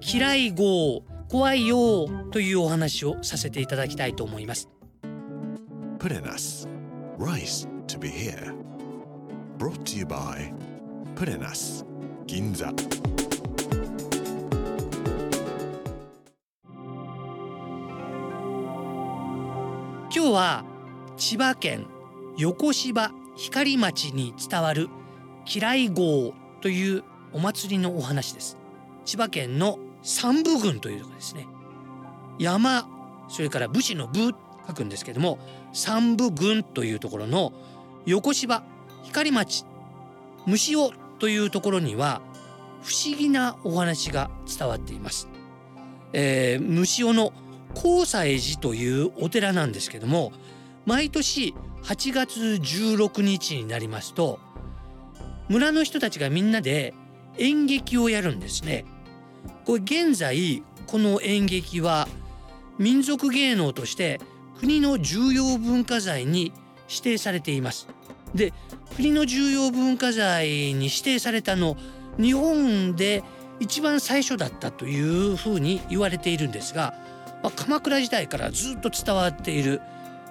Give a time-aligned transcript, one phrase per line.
[0.00, 4.68] 嫌い号怖いよというお話をさせていただきたいと思います
[6.32, 6.66] us.
[7.18, 8.54] Rice to be here.
[9.58, 10.52] Brought to you by.
[12.26, 12.72] Ginza.
[20.12, 20.64] 今日は
[21.16, 21.86] 千葉県
[22.38, 24.88] 横芝光町に伝わる
[25.46, 28.56] 嫌い号というお祭りのお話です
[29.04, 31.46] 千葉県の三部郡というとこですね
[32.38, 32.88] 山
[33.28, 34.34] それから武士の部
[34.66, 35.38] 書くんですけども
[35.72, 37.52] 三部郡というところの
[38.06, 38.62] 横芝
[39.04, 39.64] 光町
[40.46, 42.22] 虫尾というところには
[42.82, 45.28] 不思議なお話が伝わっています、
[46.12, 47.32] えー、虫尾の
[47.74, 50.32] 高西寺というお寺なんですけども
[50.86, 54.38] 毎年8月16日になりますと
[55.48, 56.94] 村の人たちがみんなで
[57.38, 58.84] 演劇をやるんですね。
[59.64, 62.08] これ現在この演劇は
[62.78, 64.20] 民族芸能として
[64.58, 66.52] 国の重要文化財に
[66.88, 67.88] 指定されています。
[68.34, 68.52] で
[68.96, 71.76] 国の重要文化財に指定されたの
[72.18, 73.22] 日本で
[73.60, 76.94] 一番最初だったというふうに言われているんですが、
[77.42, 79.80] まあ、鎌倉時代からずっと伝わっている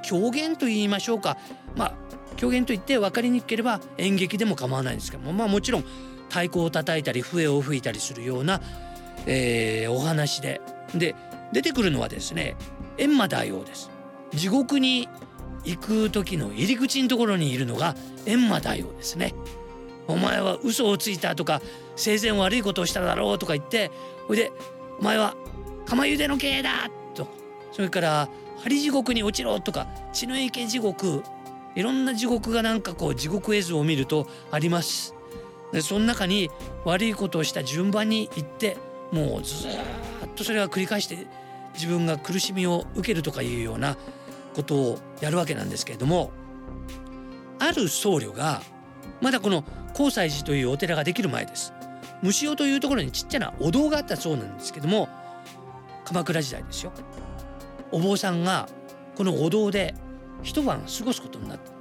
[0.03, 1.37] 狂言と言いましょうか
[1.75, 1.93] まあ
[2.37, 5.83] 狂言といって分かりにくければ演劇でも構わないんですけどもまあもちろん
[6.29, 8.61] 太鼓を叩いたり笛を吹いたりするような、
[9.25, 10.61] えー、お話で。
[10.95, 11.15] で
[11.51, 12.55] 出てくるのはですね
[12.97, 13.89] 閻魔大王です。
[14.33, 15.07] 地獄に
[15.63, 19.33] 行く時の入り口のところにいるのが閻魔大王ですね。
[20.07, 21.61] お前は嘘をついたとか
[21.95, 23.91] 生前悪いことをしただろうとか言って
[24.27, 24.51] ほいで
[24.99, 25.35] お前は
[25.85, 27.27] 釜茹での刑だと
[27.71, 31.23] それから針地獄に落ちろとか血の池地獄
[31.75, 35.13] いろんな地獄がなんかこう地獄絵図を見るとあります。
[35.71, 36.49] でその中に
[36.83, 38.77] 悪いことをした順番に行って
[39.11, 39.71] もうずっ
[40.35, 41.27] とそれが繰り返して
[41.73, 43.97] 自分が苦しみを受けるとかいうような
[44.53, 46.31] ことをやるわけなんですけれども
[47.59, 48.61] ある僧侶が
[49.21, 51.73] まだこの高西寺というお寺ができる前です。
[52.21, 55.07] 虫尾というところにちっちゃなお堂があったそうなんですけども
[56.05, 56.91] 鎌倉時代ですよ。
[57.91, 58.67] お坊さんが
[59.15, 59.95] このお堂で
[60.43, 61.71] 一晩過ごすことになった。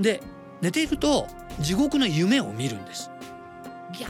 [0.00, 0.22] で
[0.60, 1.26] 寝ていると
[1.60, 3.10] 地獄の夢を見るんです。
[3.96, 4.08] ギャ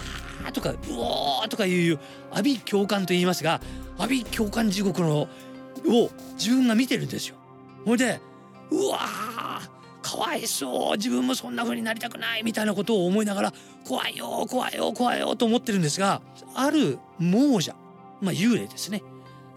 [0.48, 1.98] ーとかうおーとかいう
[2.30, 3.60] 阿鼻教官と言いますが
[3.98, 5.28] 阿鼻教官地獄の
[5.88, 7.36] を自分が見てるんですよ。
[7.84, 8.20] ほいで
[8.70, 13.52] うわーかわいそう自分もそんな風になりたくないみたいなことを思いながら
[13.84, 16.22] 怖いよ怖いよ怖いよと思ってるんですが
[16.54, 17.74] ある亡者
[18.20, 19.02] まあ幽霊ですね、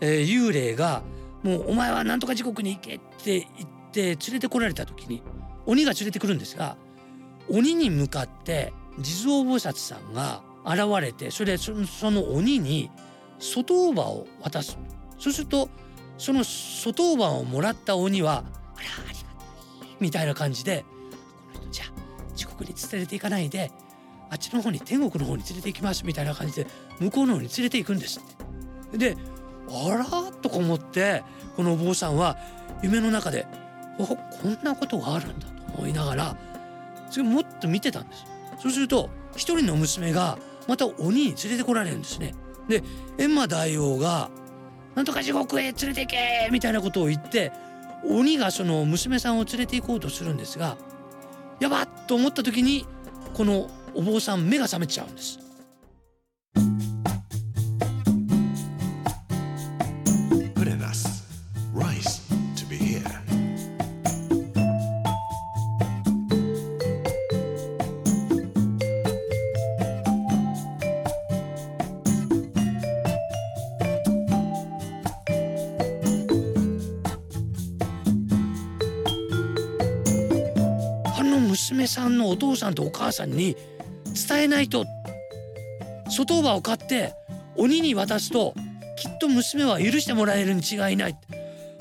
[0.01, 1.03] えー、幽霊が
[1.43, 5.21] もうお前はなんとか地獄に行けって言って連れてこられた時に
[5.67, 6.77] 鬼が連れてくるんですが
[7.47, 11.73] 鬼に向かって地蔵菩薩さんが現れてそれそ
[12.11, 12.89] の鬼に
[13.39, 14.77] 外馬を渡す
[15.17, 15.69] そうすると
[16.17, 18.43] その外馬をもらった鬼は
[18.75, 19.23] 「あらありが
[19.79, 20.85] たい」みたいな感じで
[21.53, 23.71] 「この人じゃあ地獄に連れて行かないで
[24.29, 26.67] あっちの方に天国の方に連れて行きます」みたいな感じで
[26.99, 28.21] 向こうの方に連れて行くんですっ
[28.91, 28.97] て。
[28.97, 29.17] で
[29.71, 31.23] あらとか思って
[31.55, 32.37] このお坊さんは
[32.81, 33.45] 夢の中で
[33.99, 34.17] 「おこ
[34.47, 36.37] んなことがあるんだ」と思いながら
[37.09, 38.25] それもっと見てたんです
[38.61, 40.37] そうすると一人の娘が
[40.67, 42.33] また鬼に連れてこられるんですね
[42.67, 42.83] で
[43.17, 44.29] 閻魔大王が
[44.95, 47.51] 「なんとか地獄へ連れて行け!」みたいなことを言って
[48.05, 50.77] 鬼がその娘さんを連れて行こうとするんですが
[51.59, 52.85] やばっと思った時に
[53.33, 55.39] このお坊さん目が覚めちゃうんです
[81.89, 83.55] さんのお父さんとお母さんに
[84.29, 84.85] 伝えないと。
[86.09, 87.13] 外馬を買って
[87.55, 88.55] 鬼に渡すと
[88.97, 91.17] きっと娘は許してもらえるに違いない。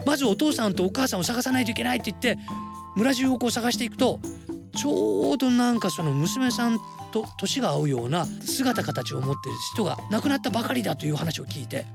[0.07, 2.39] まずお父さんとお母さんを探さないといけないって言って
[2.97, 4.21] 村中をこう探していくと
[4.77, 6.79] ちょうどなんかその娘さん
[7.13, 11.87] と年が合うような姿形を持っている人が亡くなったばかりだという話を聞いて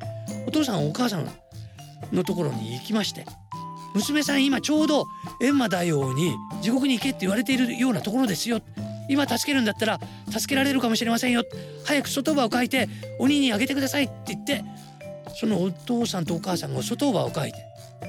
[0.48, 1.28] お父さんお母さん
[2.12, 3.26] のところに行きまして
[3.96, 5.08] 娘さん今ちょうど
[5.40, 8.62] 閻魔大王に地獄に行けって言われているようなところですよ。
[9.10, 10.00] 今助けるんだったら
[10.32, 11.44] 助けられるかもしれませんよ。
[11.84, 12.88] 早く外葉を書いて
[13.20, 14.64] 鬼にあげてくださいって言って
[15.36, 17.58] そのお父さんとお母さんが外葉を書いて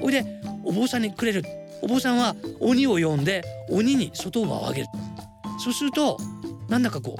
[0.01, 0.25] おいで
[0.63, 1.43] お坊さんにくれる。
[1.81, 4.87] お坊さんは鬼を呼んで鬼に外葉をあげる。
[5.59, 6.17] そうすると
[6.69, 7.17] なんだかこ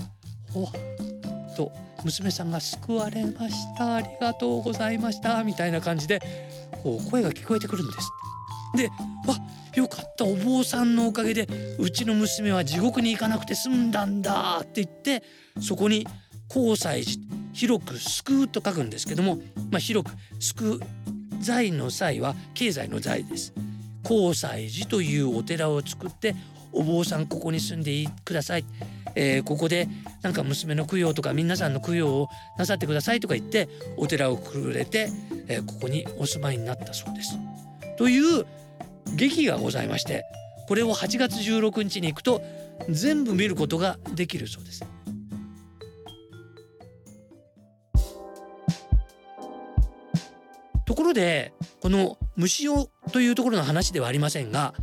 [0.50, 1.72] うほっと
[2.04, 3.96] 娘さんが救われました。
[3.96, 5.44] ありがとうございました。
[5.44, 6.22] みたいな感じで
[6.82, 8.10] こう声が聞こえてくるんです
[8.75, 8.89] で
[9.27, 9.36] わ
[9.75, 15.24] よかったお坊さんのおかげでうちの娘は地獄に行かなくて済んだんだって言って
[15.60, 16.07] そこに
[16.50, 17.18] 交際寺
[17.54, 19.38] 広く救うと書くんですけども、
[19.72, 20.80] まあ、広く救う
[21.39, 23.54] 財の際は経済の財です。
[24.04, 26.36] 交際寺というお寺を作って
[26.72, 28.66] お坊さんここに住んでください、
[29.16, 29.88] えー、ここで
[30.22, 33.68] なんか娘の供養とか皆さんの供養をなさってくださいとか言って
[33.98, 35.10] お寺をくれて、
[35.48, 37.38] えー、ここにお住まいになったそうです。
[37.98, 38.45] という
[39.16, 40.26] 劇がございまして
[40.68, 42.42] これを8月16日に行くと
[42.90, 44.86] 全部見ることができるそうです。
[50.86, 54.74] ところでこの虫尾というところの話ではありませんが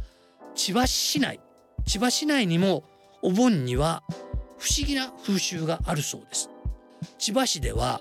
[0.55, 1.41] 千葉市内
[1.87, 2.85] 千葉市内にも
[3.23, 4.03] お盆には
[4.59, 6.51] 不思議な風習があるそうです
[7.19, 8.01] 千葉市では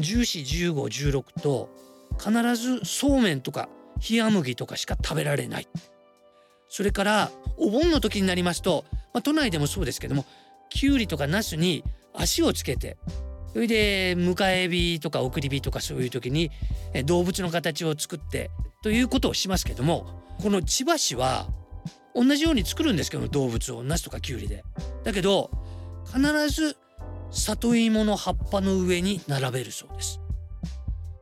[0.00, 1.68] 141516と
[2.18, 3.68] 必ずそうめんとか
[4.00, 5.68] 冷麦とかしか食べられない
[6.68, 10.24] それからお盆の時になりますと、まあ、都内でもそうですけども
[10.70, 12.96] きゅうりとかナスに足をつけて
[13.52, 16.50] それで迎え火とか送り火とかそういう時に
[17.04, 18.50] 動物の形を作って
[18.82, 20.06] ということをしますけども
[20.42, 21.46] この千葉市は
[22.16, 24.64] 同じように作るんですけど動物をナスとかきゅうりで。
[25.04, 25.50] だけど
[26.06, 26.76] 必ず
[27.30, 30.20] 里芋の葉っぱの上に並べるそうです。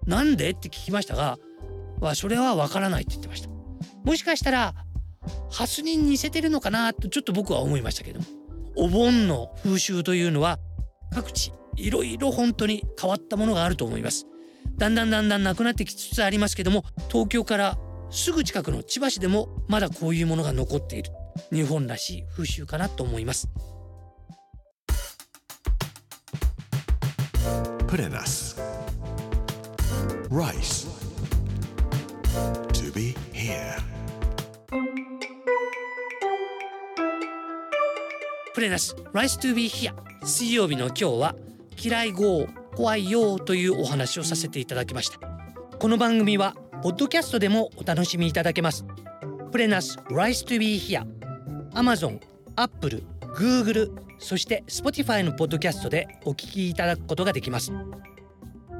[0.07, 0.51] なんで？
[0.51, 1.39] って聞きましたが
[2.05, 3.49] はそれはわからないって言ってました。
[4.05, 4.75] もしかしたら
[5.51, 8.27] ハスに似せてるのかなとちょっと僕は思いましたけども。
[8.75, 10.59] お盆の風習というのは
[11.13, 14.27] 各地いろいろ本当に変わったものがあると思います。
[14.79, 17.79] だんだんだんだんなくなってきつつありますけども東京から
[18.11, 21.11] すぐ近くの千葉市でもまだこういうものが残っている。
[21.51, 23.49] 日本らしい風習かなと思います。
[27.87, 28.59] プレナス
[30.31, 30.92] Rice.
[32.93, 33.77] Be here.
[38.55, 39.95] プレナス Rice to be here
[40.25, 41.35] 水曜日の今日は
[41.83, 42.47] 嫌い号
[42.77, 45.19] 怖いよというお話をさせていただきました。
[45.79, 48.85] この番組はポッドキャストでもお楽しみいただけます。
[49.51, 51.07] プレナス Rice to be here
[51.73, 52.21] Amazon、
[52.57, 53.03] Apple、
[53.35, 57.73] Google そして Spotify のポッドキャストでお聞きいただくことができます。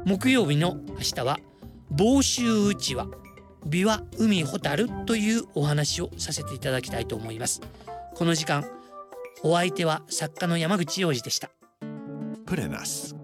[0.05, 1.39] 木曜日の明日は
[1.91, 3.07] 房州うちわ
[3.67, 7.61] 琵琶海ホタルというお話をさせていただきたいと思います。
[8.15, 8.65] この時間
[9.43, 11.51] お相手は作家の山口洋二でした。
[12.47, 13.15] Put in us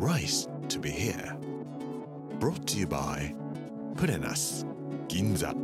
[0.00, 1.36] Rice to be here.
[2.38, 3.34] Brought to you by
[3.96, 4.66] プレナス
[5.08, 5.54] 銀座